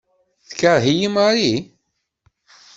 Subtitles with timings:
[0.47, 1.59] Tekṛeh-iyi Marie?